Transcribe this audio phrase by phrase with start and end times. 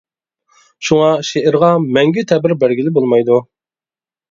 [0.89, 1.69] شۇڭا شېئىرغا
[1.99, 3.41] مەڭگۈ تەبىر بەرگىلى بولمايدۇ.